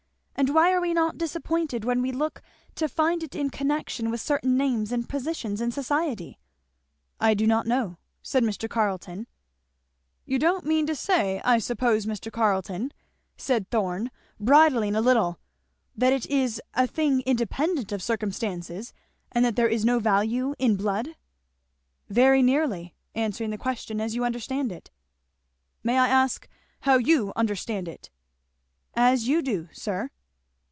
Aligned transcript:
and 0.33 0.55
why 0.55 0.73
are 0.73 0.81
we 0.81 0.91
not 0.91 1.19
disappointed 1.19 1.85
when 1.85 2.01
we 2.01 2.11
look 2.11 2.41
to 2.73 2.89
find 2.89 3.21
it 3.21 3.35
in 3.35 3.51
connection 3.51 4.09
with 4.09 4.19
certain 4.19 4.57
names 4.57 4.91
and 4.91 5.07
positions 5.07 5.61
in 5.61 5.69
society?" 5.71 6.39
"I 7.19 7.35
do 7.35 7.45
not 7.45 7.67
know," 7.67 7.99
said 8.23 8.41
Mr. 8.41 8.67
Carleton. 8.67 9.27
"You 10.25 10.39
don't 10.39 10.65
mean 10.65 10.87
to 10.87 10.95
say, 10.95 11.39
I 11.45 11.59
suppose, 11.59 12.07
Mr. 12.07 12.31
Carleton," 12.31 12.91
said 13.37 13.69
Thorn 13.69 14.09
bridling 14.39 14.95
a 14.95 14.99
little, 15.01 15.37
"that 15.95 16.11
it 16.11 16.25
is 16.25 16.59
a 16.73 16.87
thing 16.87 17.21
independent 17.27 17.91
of 17.91 18.01
circumstances, 18.01 18.93
and 19.31 19.45
that 19.45 19.55
there 19.55 19.69
is 19.69 19.85
no 19.85 19.99
value 19.99 20.55
in 20.57 20.75
blood?" 20.75 21.15
"Very 22.09 22.41
nearly 22.41 22.95
answering 23.13 23.51
the 23.51 23.59
question 23.59 24.01
as 24.01 24.15
you 24.15 24.25
understand 24.25 24.71
it." 24.71 24.89
"May 25.83 25.99
I 25.99 26.07
ask 26.07 26.47
how 26.79 26.95
you 26.97 27.31
understand 27.35 27.87
it?" 27.87 28.09
"As 28.95 29.27
you 29.27 29.43
do, 29.43 29.69
sir." 29.71 30.09